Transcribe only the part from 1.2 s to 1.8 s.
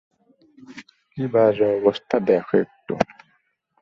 বাজে